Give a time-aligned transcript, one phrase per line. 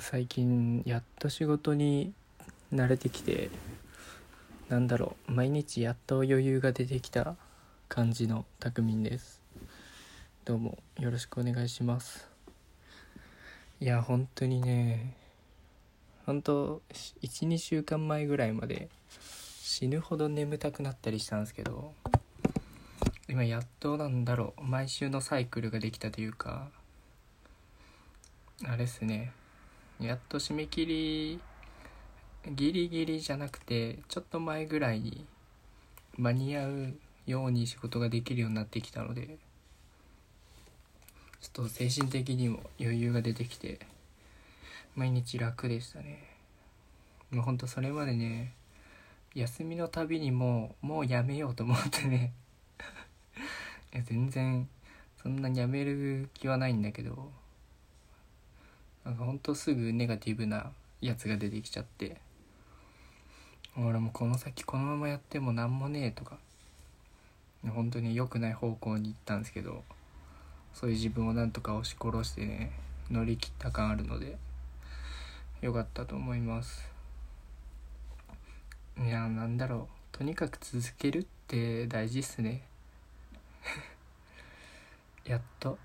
[0.00, 2.14] 最近やっと仕事に
[2.72, 3.50] 慣れてきて
[4.70, 7.36] なんだろう毎日やっと余裕が出てきた
[7.90, 9.42] 感じのたくみんです。
[10.46, 12.26] どうもよろしくお願いします。
[13.80, 15.14] いや本当にね
[16.24, 16.80] 本当
[17.20, 18.88] 12週間前ぐらいまで
[19.60, 21.92] 死ぬほど眠たくなったりしたんですけど
[23.28, 26.68] 今やっとなんだろう毎週のサイクルができたというか
[28.64, 29.32] あれっすね。
[30.02, 31.40] やっと締め切り
[32.50, 35.24] ギリギリじゃなくてちょっと前ぐらいに
[36.16, 36.94] 間に合う
[37.26, 39.38] ように仕事ができるようになってきたので
[41.40, 43.78] ちょっと精神的にも余裕が出てきて
[44.94, 46.32] 毎日楽でしたね。
[47.30, 48.52] もうほんとそれまでね
[49.34, 52.32] 休みのたびにもうもうやめようと思ってね
[53.94, 54.68] いや 全然
[55.22, 57.32] そんなにやめる気はないんだけど
[59.04, 60.70] なんかほんとすぐネガティブな
[61.00, 62.16] やつが出てきちゃって
[63.76, 66.38] 俺もこの先このままやっても何もねえとか
[67.74, 69.82] 本当に良くない方向に行ったんですけど
[70.74, 72.72] そういう自分をなんとか押し殺してね
[73.10, 74.36] 乗り切った感あるので
[75.60, 76.90] 良かったと思います。
[78.98, 80.16] いやなんだろう。
[80.18, 82.62] とにかく続けるって大事っすね。
[85.24, 85.78] やっと。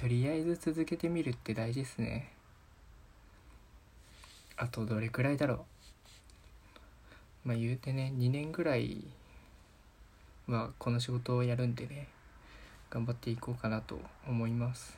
[0.00, 2.32] とりあえず続けてみるって大事っすね。
[4.56, 5.66] あとどれくらいだろ
[7.44, 7.48] う。
[7.48, 9.04] まあ言うてね2年ぐらい
[10.48, 12.08] はこの仕事をやるんでね
[12.88, 14.96] 頑張っていこうかなと思います。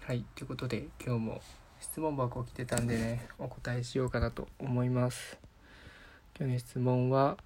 [0.00, 1.40] はいということで今日も
[1.80, 5.38] 質問箱来てたんでねお答えしようかなと思います。
[6.36, 7.36] 今日の質問は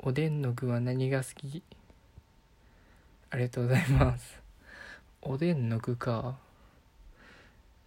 [0.00, 1.62] おでんの具は何が好き？
[3.30, 4.40] ありがとうございます。
[5.20, 6.36] おでんの具か。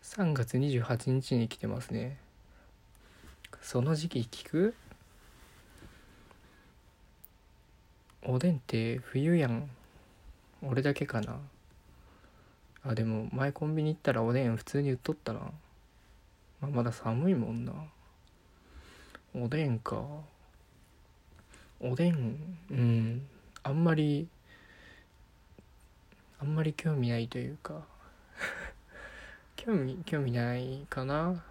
[0.04, 2.18] 3月28日に来てますね。
[3.60, 4.76] その時期聞く？
[8.24, 9.68] おでんって冬やん。
[10.62, 11.40] 俺だけかな。
[12.84, 17.74] あでも前コンビニ行ったらおでん普通に売っとったな、まあ、まだ寒いもんな。
[19.36, 20.04] おでんか。
[21.80, 23.26] おでんうん。
[23.64, 24.28] あんまり
[26.42, 27.86] あんまり興味ないというか。
[29.56, 31.44] 興味興味ないかな。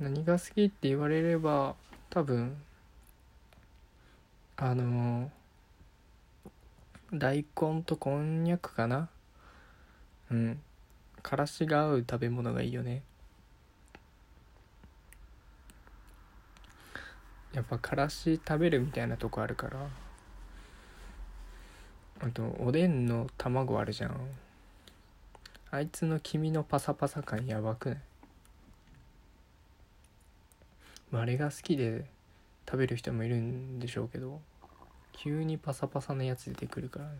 [0.00, 1.76] 何が好きって言われれば
[2.10, 2.60] 多分
[4.56, 5.30] あの
[7.12, 9.08] 大根とこんにゃくかな。
[10.28, 10.60] うん。
[11.22, 13.02] からしが合う食べ物がいいよね。
[17.52, 20.05] やっぱからし食べるみたいなとこあるから。
[22.20, 24.16] あとおでんの卵あるじゃん。
[25.70, 27.90] あいつの黄身のパサパサ感やばく
[31.12, 31.22] ない？
[31.22, 32.06] あれが好きで
[32.66, 34.40] 食べる人もいるんでしょうけど
[35.12, 37.10] 急にパサパサなやつ出てくるから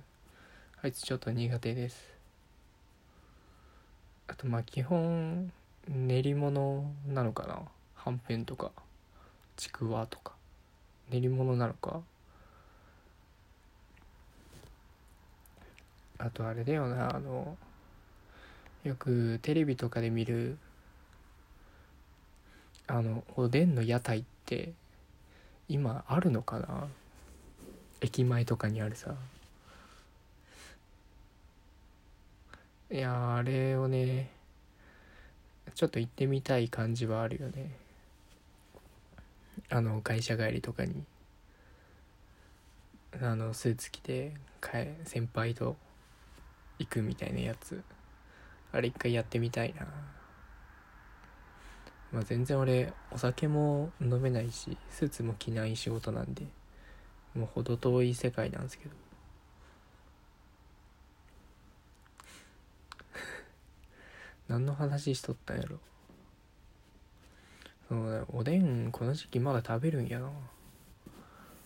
[0.82, 2.14] あいつちょっと苦手です。
[4.28, 5.52] あとまあ基本
[5.88, 7.60] 練り物なのかな？
[7.94, 8.72] はんぺんとか
[9.56, 10.32] ちくわとか。
[11.10, 12.00] 練り物なのか？
[16.18, 17.56] あとあれだよなあの
[18.84, 20.58] よくテレビとかで見る
[22.86, 24.72] あのおでんの屋台って
[25.68, 26.86] 今あるのかな？
[28.00, 29.14] 駅前とかにあるさ。
[32.90, 34.30] いやあれをね
[35.74, 37.72] ちょっと行ってみたい感じはあるよね。
[39.68, 41.04] あの会社帰りとかに。
[43.20, 44.34] あのスーツ着て
[45.04, 45.74] 先輩と
[46.78, 47.82] 行くみたいなやつ。
[48.72, 49.86] あれ一回やってみたいな。
[52.12, 56.46] まあ全然俺お酒も飲めないしスーツも着ない仕事なんで
[57.34, 58.90] もう程遠い世界なんですけど。
[64.48, 65.78] 何の話しとったんやろ。
[67.88, 70.30] そうだおでんこの時期まだ食べるんやな。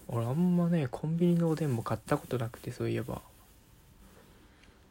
[0.08, 3.22] 俺あんまねコンビニのおでんも買ったことなくてそういえば。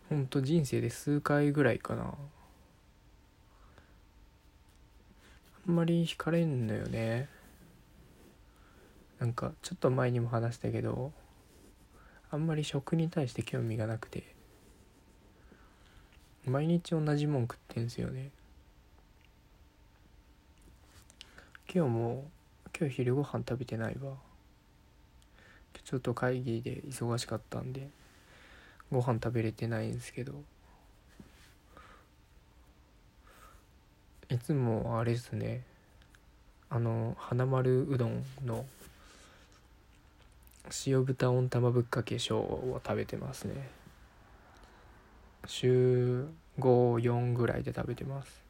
[0.09, 2.15] ほんと人生で数回ぐらいかな。
[5.67, 7.29] あんまり惹かれんのよね。
[9.19, 11.11] なんかちょっと前にも話したけど
[12.31, 14.35] あんまり食に対して興味がなくて。
[16.45, 18.31] 毎日同じもん食ってんすよね。
[21.71, 22.27] 今日も
[22.75, 24.13] 今日昼ご飯食べてないわ。
[25.83, 27.89] ちょっと会議で忙しかったんで。
[28.91, 30.33] ご飯食べれてないんですけど。
[34.29, 35.63] いつもあれですね。
[36.69, 38.65] あの花丸うどんの
[40.85, 43.69] 塩豚温玉ぶっかけ小を食べてますね。
[45.45, 46.27] 週
[46.59, 48.43] 54ぐらいで食べてます。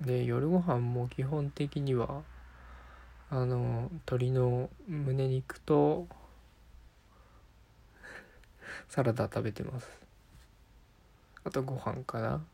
[0.00, 2.22] で夜ご飯も基本的には
[3.30, 6.06] あの鶏の胸肉と
[8.88, 9.88] サラダ食べてます。
[11.44, 12.44] あとご飯かな。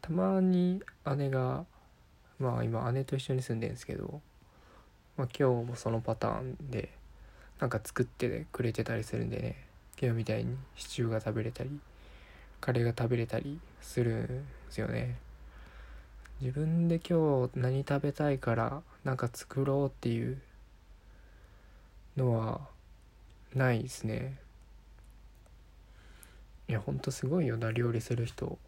[0.00, 0.82] たまに
[1.16, 1.64] 姉が
[2.38, 4.20] まあ今姉と一緒に住んでるんですけど、
[5.16, 6.90] まあ、今日もそのパターンで
[7.58, 9.56] なんか作ってくれてたりするんでね
[10.00, 11.70] 今日みたいにシチューが食べれたり
[12.60, 15.16] カレーが食べれたりするんですよね。
[16.40, 20.38] 自分で今日何食べたいからなんか作ろうっていう
[22.16, 22.60] のは
[23.56, 24.38] ないですね。
[26.68, 28.58] いやほんとすごいよな料理する人。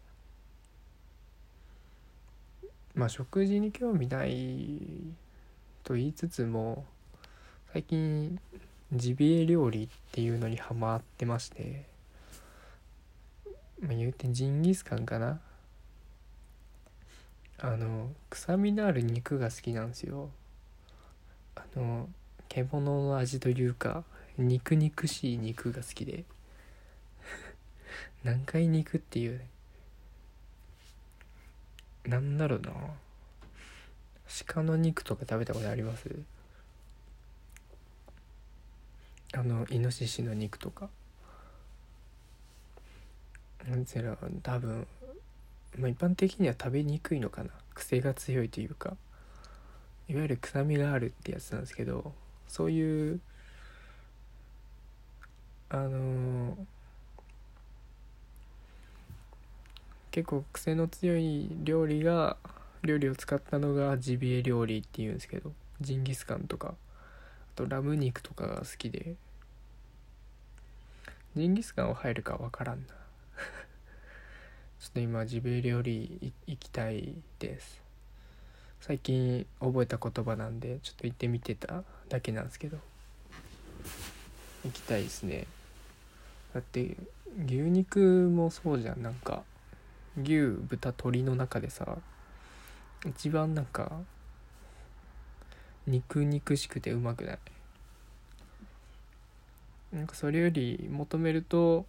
[2.95, 4.81] まあ食事に興味ない
[5.83, 6.85] と言いつつも
[7.71, 8.39] 最近
[8.91, 11.85] ジビエ料理っていうのにハマってまして。
[13.79, 15.39] まあ言うてジンギスカンかな。
[17.59, 20.31] あの臭みのある肉が好きなんですよ。
[21.55, 22.09] あの
[22.47, 24.03] 獣の味というか。
[24.39, 26.23] 肉肉しい肉が好きで。
[28.23, 29.47] 何回肉っていうね
[32.05, 32.71] なんだろうな。
[34.45, 36.09] 鹿の肉とか食べたことあります？
[39.33, 40.89] あのイノシシの肉とか。
[43.67, 44.87] なんつうの多分
[45.77, 47.51] まあ一般的には食べにくいのかな。
[47.73, 48.95] 癖が強いというか。
[50.07, 52.15] いわゆる臭みがあるってやつなんですけど
[52.47, 53.19] そういう
[55.71, 56.55] あのー、
[60.11, 62.37] 結構癖の強い料理が
[62.81, 65.51] 料理を使ったのがジビエ料理っていうんですけど
[65.81, 66.69] ジンギスカンとか。
[66.69, 66.73] あ
[67.55, 69.15] とラム肉とかが好きで。
[71.35, 72.87] ジンギスカンは入るか分からんな。
[74.79, 77.81] ちょっと今ジビエ料理行きたいです。
[78.81, 82.77] 最近覚えた言葉なんでちょっと行ってみてただけなんですけど。
[84.65, 85.47] 行きたいですね。
[86.53, 86.97] だって
[87.45, 87.99] 牛肉
[88.33, 89.01] もそうじゃん。
[89.01, 89.43] なんか
[90.21, 91.97] 牛豚鶏の中でさ
[93.05, 93.91] 一番なんか
[95.87, 97.39] 肉肉しくてうまくない？
[99.93, 101.85] なんかそれより求めると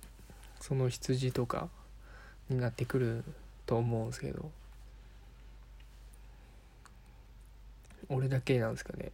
[0.61, 1.69] その羊とか
[2.49, 3.25] になってくる
[3.67, 4.51] と思うんですけど
[8.09, 9.13] 俺だけなんですかね。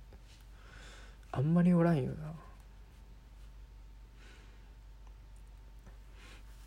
[1.33, 2.33] あんまりおらんよな。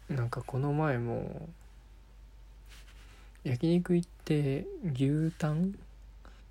[0.09, 1.47] なんかこの前も
[3.43, 5.73] 焼肉行って牛タン？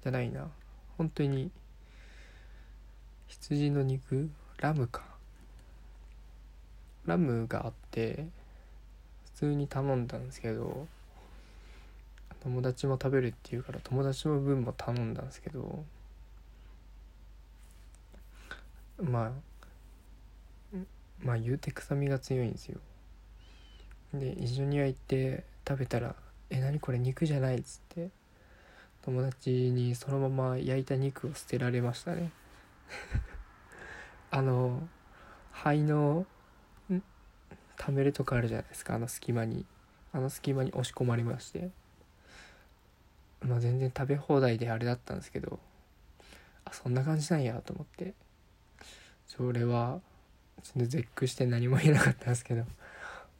[0.02, 0.48] じゃないな。
[0.96, 1.50] 本当に
[3.26, 4.30] 羊の肉？
[4.58, 5.02] ラムか。
[7.06, 8.26] ラムがあって
[9.24, 10.86] 普通に頼んだんですけど
[12.40, 15.84] 友達も食べるっていうから友達の分も頼んだんですけど
[19.02, 19.32] ま
[20.74, 20.76] あ
[21.22, 22.78] まあ言うて臭みが強いんですよ。
[24.14, 26.14] で一緒に焼いて食べたら
[26.50, 28.10] 「え何これ肉じゃない」っつって
[29.02, 32.30] 友達にそのまま焼いた肉を捨てられましたね。
[34.30, 34.88] あの
[35.52, 36.26] 肺の
[37.76, 39.66] 貯めるとこあるじゃないですかあの隙間に。
[40.12, 41.70] あの隙間に押し込まれまして。
[43.40, 45.60] まあ全然食べ放題であれだったんですけど
[46.64, 48.14] あそんな感じなんやと思って。
[49.26, 50.00] それは
[50.62, 52.64] ちょっと絶句して何も言えなかったんですけど。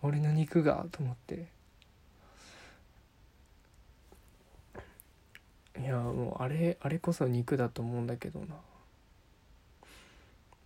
[0.02, 1.46] 俺の肉がと思って。
[5.78, 8.46] いやもうあれあれこそ肉だと思うんだけどな。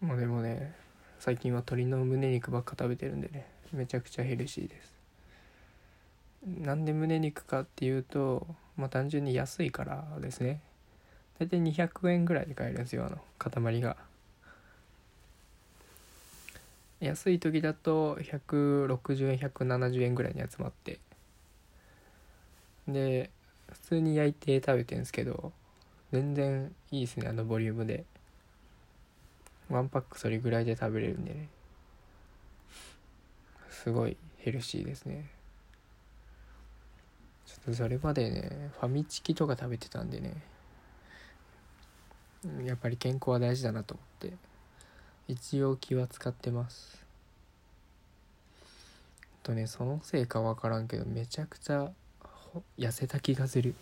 [0.00, 0.74] まあでもね
[1.20, 4.94] 最近は鶏の胸肉ばっか食べてるんでねめちゃくちゃヘルシーです。
[6.44, 8.46] なんで胸肉かっていうと
[8.76, 10.60] まあ単純に安いからですね。
[11.38, 13.96] 大体200円ぐらいで買えるんですよあの塊が。
[17.02, 21.00] 安い時だと160円170円ぐらいに集まって。
[22.86, 23.30] で
[23.72, 25.52] 普通に焼いて食べてるんですけど
[26.12, 28.04] 全然いいですねあのボリュームで。
[29.68, 31.48] ワンパックそれぐらいで食べれるんでね。
[33.70, 35.28] すごいヘルシーですね。
[37.46, 40.34] ちょっとそれまでねファミチキとか食べてたんでね。
[42.64, 44.51] やっぱり健康は大事だなと思って。
[45.28, 47.04] 一応気は使ってます。
[49.42, 51.90] とねそのせいか分からんけどめちゃくちゃ
[52.78, 53.74] 痩せた気がする。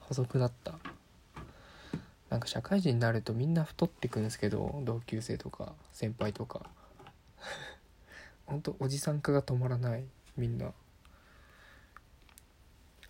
[0.00, 0.74] 細くなった。
[2.30, 6.66] なんか社会人になるとみんな太ってくんですけど同級生とか先輩とか。
[8.46, 10.04] ほんとおじさん化が止まらない。
[10.36, 10.72] みんな。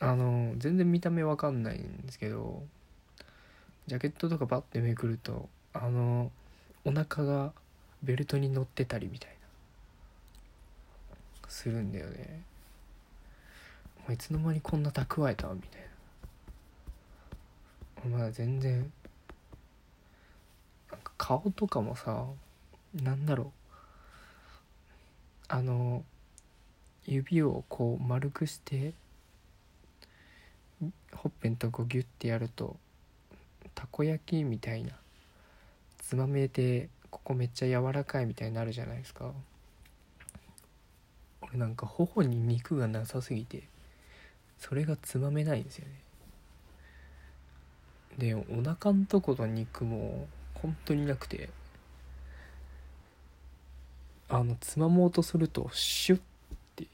[0.02, 2.64] あの全然見た目わかんないんですけど
[3.87, 6.33] ジャケットとかバッてめくるとあの
[6.85, 7.53] お腹が
[8.03, 9.37] ベルトに乗ってたりみたいな。
[11.49, 12.43] するんだよね。
[14.11, 15.81] いつの間にこんな蓄えたみたい
[18.11, 18.19] な。
[18.19, 18.91] まだ全然
[20.91, 22.25] なんか顔とかもさ
[22.95, 23.49] なんだろう。
[25.49, 26.03] あの
[27.07, 28.95] 指をこう丸くして
[31.12, 32.77] ほっぺんとこギュッてやると
[33.75, 34.93] たこ焼きみたいな
[36.12, 39.33] つまめてここめっちゃ柔らかいみたいになるじゃないですか。
[41.40, 43.62] 俺なんか頬に肉がなさすぎて
[44.59, 45.95] それがつまめないんですよね。
[48.19, 51.49] でお腹んとこの肉も本当になくて
[54.28, 56.21] あのつまもうとするとシュッ
[56.76, 56.88] て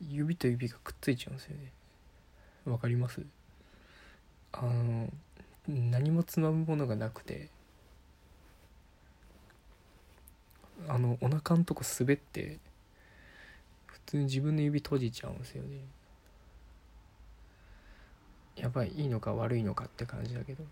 [0.00, 1.72] 指と指がくっついちゃうんですよね。
[2.64, 3.20] わかります？
[4.52, 5.10] あの
[5.68, 7.54] 何もつまむものがなくて
[10.88, 12.58] あのお腹んとこ滑って
[13.86, 15.78] 普通に自分の指閉じちゃうんですよね。
[18.56, 20.64] やばいいいのか悪いのかって感じだけど。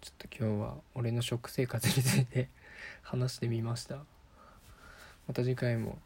[0.00, 2.50] ちょっと今日は俺の食生活について
[3.02, 4.04] 話してみました。
[5.26, 5.98] また次回も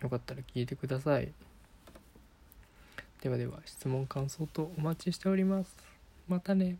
[0.00, 1.32] よかったら聞いてください。
[3.20, 5.76] ではでは質問感想とお待ちしております。
[6.28, 6.78] またね。